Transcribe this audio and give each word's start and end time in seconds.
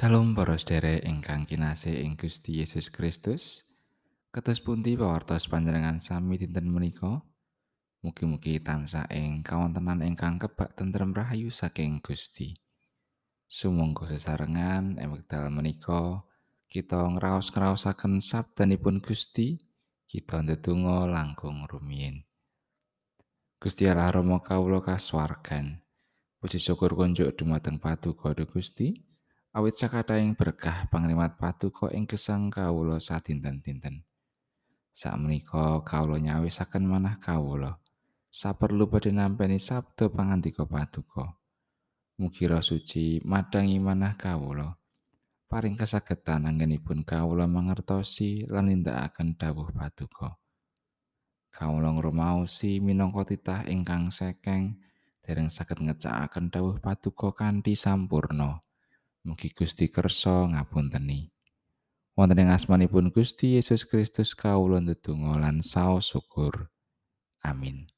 Salam 0.00 0.32
para 0.32 0.56
sedherek 0.56 1.04
ingkang 1.04 1.44
kinasih 1.44 2.00
ing 2.00 2.16
Gusti 2.16 2.64
Yesus 2.64 2.88
Kristus. 2.88 3.68
Kados 4.32 4.64
pundi 4.64 4.96
pawartos 4.96 5.44
panjenengan 5.44 6.00
sami 6.00 6.40
dinten 6.40 6.72
menika? 6.72 7.20
Mugi-mugi 8.00 8.64
tansah 8.64 9.04
ing 9.12 9.44
kawontenan 9.44 10.00
ingkang 10.00 10.40
kebak 10.40 10.72
tentrem 10.72 11.12
rahayu 11.12 11.52
saking 11.52 12.00
Gusti. 12.00 12.56
Sumangga 13.44 14.08
sesarengan 14.08 14.96
ing 14.96 15.12
wekdal 15.12 15.52
menika 15.52 16.24
kita 16.72 16.96
ngraos-ngraosaken 16.96 18.24
sabdanipun 18.24 19.04
Gusti, 19.04 19.60
kita 20.08 20.40
ndedonga 20.40 21.12
langkung 21.12 21.68
rumiyin. 21.68 22.24
Gusti 23.60 23.84
Allah 23.84 24.08
Rama 24.08 24.40
kawula 24.40 24.80
kasuwargan. 24.80 25.84
Puji 26.40 26.56
syukur 26.56 26.96
kunjuk 26.96 27.36
dumateng 27.36 27.76
Paduka 27.76 28.32
Gusti. 28.48 29.09
Awit 29.50 29.74
sakataing 29.74 30.38
berkah 30.38 30.86
pangrimat 30.88 31.34
paduka 31.34 31.90
ing 31.90 32.06
gesang 32.06 32.54
kawula 32.54 33.02
sadinten-dinten. 33.02 34.06
Sakmenika 34.94 35.82
kawula 35.82 36.22
nyawisaken 36.22 36.86
manah 36.86 37.18
kawula 37.18 37.80
saperlu 38.30 38.86
badhe 38.86 39.10
nampi 39.10 39.58
sabda 39.58 40.06
pangandika 40.06 40.62
paduka. 40.62 41.34
Mugi 42.22 42.46
roh 42.46 42.62
suci 42.62 43.18
madangi 43.26 43.82
manah 43.82 44.14
kawula. 44.14 44.78
Paring 45.50 45.74
kasagetan 45.74 46.46
anggenipun 46.46 47.02
kawula 47.02 47.50
mangertosi 47.50 48.46
lan 48.46 48.70
nindakaken 48.70 49.34
dawuh 49.34 49.74
paduka. 49.74 50.38
Kawula 51.50 51.90
ngrumaosi 51.90 52.78
minangka 52.78 53.34
titah 53.34 53.66
ingkang 53.66 54.14
sekeng 54.14 54.78
dereng 55.26 55.50
saged 55.50 55.82
ngecakaken 55.82 56.54
dawuh 56.54 56.78
paduka 56.78 57.34
kanthi 57.34 57.74
sampurna. 57.74 58.62
Mugi 59.20 59.52
Gusti 59.52 59.92
kersa 59.92 60.48
ngapunteni. 60.48 61.28
Wonten 62.16 62.40
ing 62.40 62.48
asmanipun 62.48 63.12
Gusti 63.12 63.60
Yesus 63.60 63.84
Kristus 63.84 64.32
kawula 64.32 64.80
ndedonga 64.80 65.36
lan 65.36 65.60
saos 65.60 66.12
syukur. 66.12 66.72
Amin. 67.44 67.88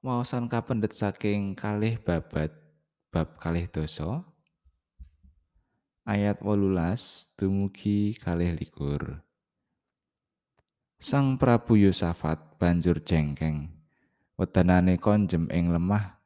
Wawasan 0.00 0.48
kapendet 0.48 0.96
saking 0.96 1.52
kalih 1.54 2.00
babat 2.00 2.52
bab 3.12 3.36
kalih 3.36 3.68
dosa 3.68 4.24
ayat 6.02 6.42
18 6.42 7.36
dumugi 7.38 8.16
kalih 8.18 8.56
likur. 8.56 9.20
Sang 11.02 11.36
Prabu 11.36 11.76
Yosafat 11.78 12.58
banjur 12.58 13.02
jengkeng. 13.02 13.74
Wedanane 14.38 14.96
konjem 14.98 15.50
ing 15.52 15.70
lemah 15.70 16.21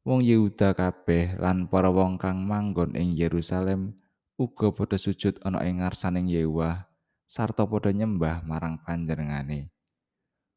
wong 0.00 0.24
Yehuda 0.24 0.72
kabeh 0.72 1.36
lan 1.36 1.68
para 1.68 1.92
wong 1.92 2.16
kang 2.16 2.48
manggon 2.48 2.96
ing 2.96 3.12
Yerusalem 3.12 3.92
uga 4.40 4.72
padha 4.72 4.96
sujud 4.96 5.36
ana 5.44 5.60
ing 5.68 5.84
ngarsaning 5.84 6.24
Yewah 6.32 6.88
sarta 7.28 7.68
padha 7.68 7.92
nyembah 7.92 8.40
marang 8.48 8.80
panjenengane. 8.80 9.68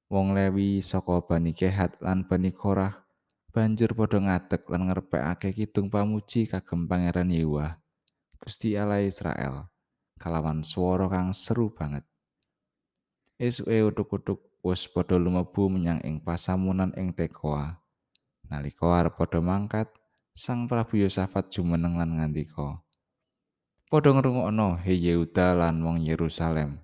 Wong 0.08 0.32
Lewi 0.32 0.80
saka 0.80 1.20
Bani 1.28 1.52
Kehat 1.52 2.00
lan 2.00 2.24
Bani 2.24 2.56
Korah 2.56 3.04
banjur 3.52 3.92
padha 3.92 4.24
ngadeg 4.24 4.64
lan 4.72 4.88
ngrepekake 4.88 5.52
kidung 5.52 5.92
pamuji 5.92 6.48
kagem 6.48 6.88
Pangeran 6.88 7.28
Yewah. 7.28 7.76
Gusti 8.40 8.80
Allah 8.80 9.04
Israel 9.04 9.68
kalawan 10.24 10.64
swara 10.64 11.12
kang 11.12 11.36
seru 11.36 11.68
banget. 11.76 12.08
Esuke 13.36 13.76
utuk-utuk 13.84 14.40
wis 14.64 14.88
padha 14.88 15.20
lumebu 15.20 15.68
menyang 15.68 16.00
ing 16.08 16.24
pasamunan 16.24 16.96
ing 16.96 17.12
Tekoa. 17.12 17.83
Nalika 18.52 19.00
arep 19.00 19.16
padha 19.16 19.40
mangkat, 19.40 19.88
Sang 20.34 20.66
Prabu 20.66 20.98
Yosafat 20.98 21.54
jumeneng 21.54 21.94
lan 21.94 22.18
ngandika, 22.18 22.82
"Padha 23.86 24.18
ngrungokno 24.18 24.82
he 24.82 24.98
Yehuda 24.98 25.54
lan 25.54 25.86
wong 25.86 26.02
Yerusalem. 26.02 26.82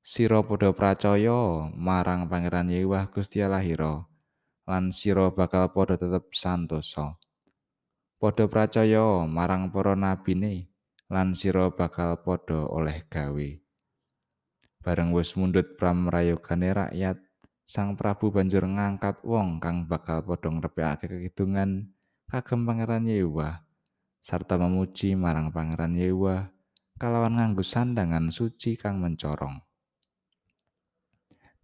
Sira 0.00 0.40
padha 0.40 0.72
pracaya 0.72 1.68
marang 1.76 2.32
Pangeran 2.32 2.72
Yewah 2.72 3.12
Gusti 3.12 3.44
Allah 3.44 4.08
lan 4.64 4.88
sira 4.88 5.28
bakal 5.28 5.68
padha 5.68 6.00
tetep 6.00 6.32
santosa. 6.32 7.20
Padha 8.16 8.48
pracaya 8.48 9.28
marang 9.28 9.68
para 9.68 9.92
nabine 9.92 10.72
lan 11.12 11.36
sira 11.36 11.68
bakal 11.68 12.24
padha 12.24 12.64
oleh 12.72 13.04
gawe." 13.04 13.48
Bareng 14.80 15.12
wis 15.12 15.36
mundhut 15.36 15.76
pramrayogane 15.76 16.72
rakyat, 16.72 17.20
Sang 17.72 17.96
Prabu 17.96 18.28
banjur 18.28 18.68
ngangkat 18.68 19.24
wong 19.24 19.56
kang 19.56 19.88
bakal 19.88 20.20
padha 20.20 20.52
ngrepekake 20.52 21.08
kekidungan 21.08 21.88
kagem 22.28 22.68
Pangeran 22.68 23.08
Yehuwa 23.08 23.64
sarta 24.20 24.60
memuji 24.60 25.16
marang 25.16 25.48
Pangeran 25.48 25.96
Yehuwa 25.96 26.52
kalawan 27.00 27.40
nganggo 27.40 27.64
sandangan 27.64 28.28
suci 28.28 28.76
kang 28.76 29.00
mencorong. 29.00 29.56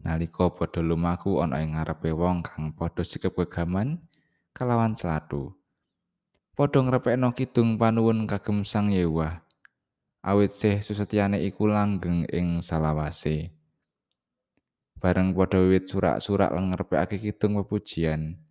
Nalika 0.00 0.48
padha 0.48 0.80
lumaku 0.80 1.44
ana 1.44 1.60
ing 1.60 1.76
ngarepe 1.76 2.16
wong 2.16 2.40
kang 2.40 2.72
padha 2.72 3.04
sikep 3.04 3.36
kegaman 3.44 4.00
kalawan 4.56 4.96
celatu. 4.96 5.60
Padha 6.56 6.88
ngrepekno 6.88 7.36
kidung 7.36 7.76
panuwun 7.76 8.24
kagem 8.24 8.64
Sang 8.64 8.88
Yehuwa. 8.88 9.44
Awit 10.24 10.56
sih 10.56 10.80
susetyane 10.80 11.44
iku 11.44 11.68
langgeng 11.68 12.24
ing 12.32 12.64
salawase. 12.64 13.57
Bareng 14.98 15.30
padha 15.34 15.62
wiwit 15.62 15.86
surak-surak 15.86 16.50
lan 16.50 16.74
ngrepekake 16.74 17.22
kidung 17.22 17.58
pepujian. 17.62 18.42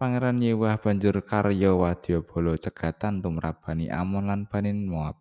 Pangeran 0.00 0.40
Yewah 0.40 0.80
banjur 0.80 1.20
karya 1.24 1.76
wadyabala 1.76 2.56
cegatan 2.56 3.20
tumrap 3.20 3.60
Bani 3.60 3.92
Amon 3.92 4.28
lan 4.32 4.48
Bani 4.48 4.72
Moab. 4.72 5.20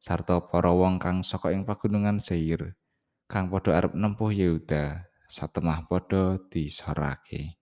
Sarta 0.00 0.36
para 0.44 0.68
wong 0.68 1.00
kang 1.00 1.24
saka 1.24 1.48
ing 1.48 1.64
pagunungan 1.64 2.20
Seir 2.20 2.76
kang 3.24 3.48
padha 3.48 3.80
arep 3.80 3.96
nempuh 3.96 4.28
Yehuda 4.28 5.08
satemah 5.32 5.88
padha 5.88 6.36
disorake. 6.52 7.56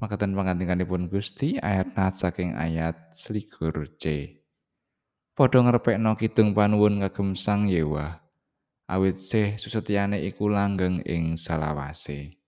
Makaten 0.00 0.32
pangandikanipun 0.32 1.10
Gusti 1.12 1.60
ayat 1.60 1.92
nat 1.92 2.16
saking 2.16 2.56
ayat 2.56 3.12
selikur 3.12 3.74
C. 4.00 4.38
Padha 5.36 5.60
ngrepekno 5.60 6.14
kidung 6.16 6.56
panuwun 6.56 7.04
kagem 7.04 7.36
Sang 7.36 7.68
Yewah. 7.68 8.27
Awit 8.88 9.20
sih 9.20 9.60
susetyane 9.60 10.24
iku 10.24 10.48
langgeng 10.48 11.04
ing 11.04 11.36
salawase. 11.36 12.40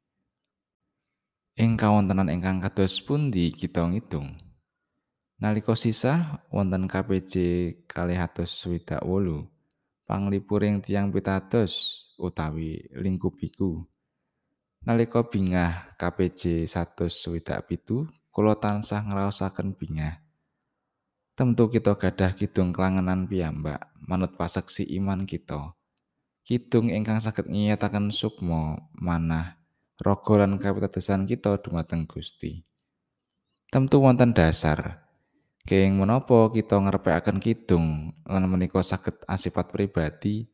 Ing 1.60 1.76
kawontenan 1.76 2.32
ingkang 2.32 2.64
kados 2.64 3.04
pundi 3.04 3.52
kita 3.52 3.84
ngitung? 3.84 4.40
Nalika 5.40 5.76
sisah 5.76 6.40
wonten 6.48 6.88
KPJ 6.88 7.32
kalih 7.84 8.16
atus 8.16 8.48
swidak 8.48 9.04
wolu, 9.04 9.48
panglipuring 10.08 10.80
tiang 10.80 11.12
pitados 11.12 12.04
utawi 12.16 12.88
lingkupiku. 12.96 13.84
Nalika 14.84 15.20
bingah 15.24 15.96
KPJ 16.00 16.64
satus 16.64 17.20
swidak 17.20 17.68
pitu, 17.68 18.08
kula 18.32 18.56
tansah 18.56 19.04
ngraosaken 19.04 19.76
bingah. 19.76 20.24
Tentu 21.36 21.68
kita 21.68 21.96
gadah 21.96 22.36
kidung 22.36 22.72
kelangenan 22.72 23.28
piyambak 23.28 23.80
manut 24.00 24.36
paseksi 24.36 24.88
iman 25.00 25.24
kita. 25.24 25.72
Kidung 26.44 26.88
ingkang 26.88 27.20
saged 27.22 27.46
ngiyataken 27.46 28.10
sukma 28.10 28.90
manah 28.96 29.60
raga 30.00 30.44
lan 30.44 30.56
kapitadosan 30.56 31.28
kita 31.28 31.60
dumateng 31.60 32.08
Gusti. 32.08 32.64
Tentu 33.70 34.02
wonten 34.02 34.32
dasar 34.34 35.06
keng 35.68 36.00
menapa 36.00 36.50
kita 36.50 36.80
ngrepekaken 36.80 37.38
kidung 37.38 38.16
lan 38.24 38.48
menika 38.48 38.80
saged 38.80 39.22
asipat 39.28 39.70
pribadi 39.70 40.48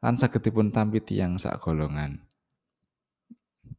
lan 0.00 0.16
saged 0.16 0.40
dipun 0.40 0.70
tampi 0.70 1.02
tiyang 1.02 1.36
sak 1.36 1.60
golongan. 1.60 2.24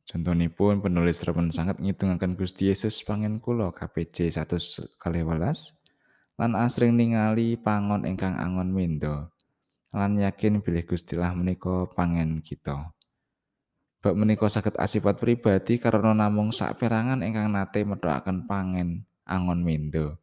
Contonipun 0.06 0.86
penulis 0.86 1.26
remen 1.26 1.50
sangat 1.50 1.82
ngitungaken 1.82 2.38
Gusti 2.38 2.70
Yesus 2.70 3.02
pangen 3.02 3.42
kula 3.42 3.74
KPC 3.74 4.30
112 4.30 5.02
lan 6.38 6.52
asring 6.54 6.94
ningali 6.94 7.58
pangon 7.58 8.06
ingkang 8.06 8.38
angon 8.38 8.70
mendo. 8.70 9.34
Lan 9.96 10.20
yakin 10.20 10.60
bilih 10.60 10.84
Gustilah 10.84 11.32
menika 11.32 11.88
pangen 11.96 12.44
kita. 12.44 12.92
Bab 14.04 14.14
menika 14.20 14.52
saged 14.52 14.76
asipat 14.76 15.16
pribadi 15.18 15.80
karena 15.80 16.12
namung 16.12 16.52
saperangan 16.52 17.24
ingkang 17.24 17.56
nate 17.56 17.88
methokaken 17.88 18.44
pangen 18.44 19.08
angon 19.24 19.64
mindo. 19.64 20.20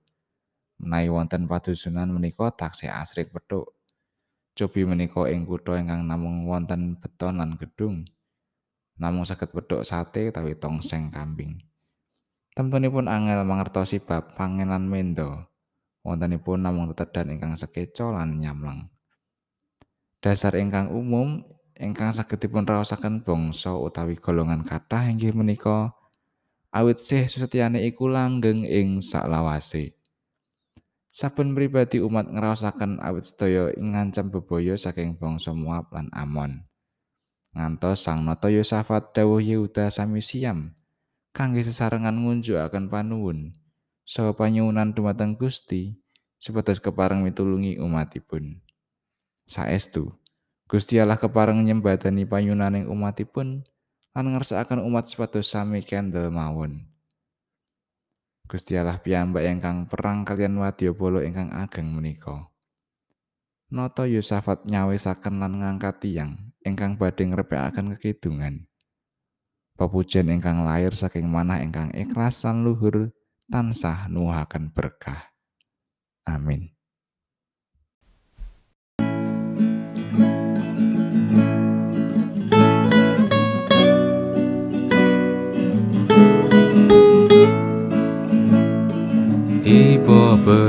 Menawi 0.76 1.08
wonten 1.08 1.48
padusunan 1.48 2.12
menika 2.12 2.52
taksih 2.52 2.92
asrik 2.92 3.32
petuk. 3.32 3.72
Cobi 4.52 4.84
menika 4.84 5.24
ing 5.32 5.48
kutha 5.48 5.80
ingkang 5.80 6.04
namung 6.04 6.44
wonten 6.44 7.00
beton 7.00 7.40
lan 7.40 7.56
gedung. 7.56 8.04
Namung 9.00 9.24
saged 9.24 9.56
petuk 9.56 9.88
sate 9.88 10.28
utawi 10.28 10.52
tongseng 10.52 11.08
kambing. 11.08 11.64
Temtunipun 12.52 13.08
angel 13.08 13.40
mangertosi 13.48 14.04
bab 14.04 14.36
pangen 14.36 14.68
lan 14.68 14.84
mendo. 14.84 15.48
Wontenipun 16.04 16.60
namung 16.60 16.92
tetedan 16.92 17.32
ingkang 17.32 17.56
sekeca 17.56 18.12
lan 18.12 18.36
nyamleng. 18.36 18.91
Dasar 20.22 20.54
ingkang 20.54 20.94
umum 20.94 21.42
ingkang 21.74 22.14
saged 22.14 22.38
dipun 22.38 22.62
raosaken 22.62 23.26
bangsa 23.26 23.74
utawi 23.74 24.14
golongan 24.14 24.62
kathah 24.62 25.10
inggih 25.10 25.34
menika 25.34 25.98
awit 26.70 27.02
sih 27.02 27.26
susetyane 27.26 27.82
iku 27.90 28.06
langgeng 28.06 28.62
ing 28.62 29.02
saklawase. 29.02 29.98
Saben 31.10 31.58
pribadi 31.58 31.98
umat 31.98 32.30
ngraosaken 32.30 33.02
awit 33.02 33.26
sedaya 33.26 33.74
ing 33.74 33.98
ngancam 33.98 34.30
bebaya 34.30 34.78
saking 34.78 35.18
bangsa 35.18 35.50
Moab 35.50 35.90
lan 35.90 36.06
Amon. 36.14 36.70
Ngantos 37.52 38.06
Sang 38.06 38.22
Nata 38.22 38.46
Yosafat 38.46 39.12
dawuh 39.12 39.42
Yehuda 39.42 39.90
sami 39.90 40.22
siam 40.22 40.72
kangge 41.36 41.66
sesarengan 41.66 42.14
ngunjukaken 42.14 42.88
panuwun 42.88 43.58
saha 44.06 44.32
panyuwunan 44.38 44.94
dumateng 44.94 45.34
Gusti 45.34 45.98
supados 46.38 46.78
kepareng 46.78 47.26
mitulungi 47.26 47.76
umatipun. 47.82 48.62
Saestu, 49.46 50.14
Gusti 50.72 50.96
Allah 50.96 51.20
kepareng 51.20 51.60
nyembadani 51.60 52.24
panyunaning 52.24 52.88
umatipun 52.88 53.60
lan 54.16 54.26
ngersakaken 54.32 54.80
umat 54.80 55.04
supados 55.08 55.48
sami 55.48 55.84
kendel 55.84 56.32
mawon. 56.32 56.88
Gusti 58.48 58.76
Allah 58.76 59.00
piyambak 59.00 59.44
ingkang 59.48 59.88
perang 59.88 60.24
kalian 60.28 60.60
wadyabala 60.60 61.24
ingkang 61.24 61.48
ageng 61.52 61.88
menika. 61.92 62.52
Nata 63.72 64.04
Yosafat 64.04 64.68
nyawisaken 64.68 65.40
lan 65.40 65.60
ngangkat 65.64 66.04
tiyang 66.04 66.52
ingkang 66.60 67.00
badhe 67.00 67.24
ngrepekaken 67.24 67.96
kekidungan. 67.96 68.68
Papujen 69.72 70.28
ingkang 70.28 70.68
lair 70.68 70.92
saking 70.92 71.24
manah 71.24 71.64
ingkang 71.64 71.88
ikhlas 71.96 72.44
lan 72.44 72.60
luhur 72.60 73.16
tansah 73.48 74.12
nuwuhaken 74.12 74.68
berkah. 74.76 75.32
Amin. 76.28 76.76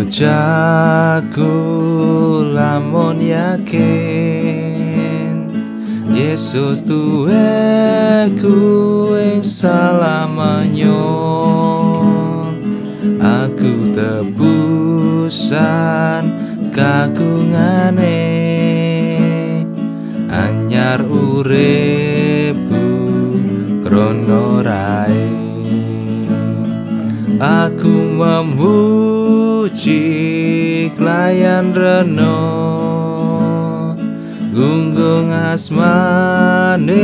Ibo 0.03 0.11
bejaku 0.11 1.55
lamun 2.51 3.23
yakin 3.23 3.87
Yesus 6.11 6.83
tuwe 6.83 8.27
ku 8.35 9.15
ing 9.15 9.39
salamanyo 9.39 11.07
Aku 13.15 13.95
tebusan 13.95 15.39
kagungane 16.75 18.27
Anyar 20.27 20.99
uripku 21.07 22.83
krono 23.87 24.59
rai 24.59 25.31
Aku 27.39 28.19
memuji 28.19 28.92
klayan 30.91 31.71
reno 31.71 32.35
Gunggung 34.53 35.31
asmane 35.33 36.99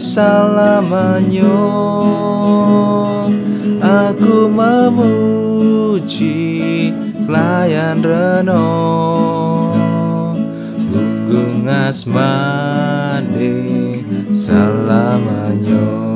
salamanyo. 0.00 1.60
Aku 3.82 4.48
memuji 4.48 6.32
klayan 7.26 8.00
reno 8.00 8.64
Gunggung 10.88 11.68
asmane 11.68 13.52
salamanyo 14.32 16.13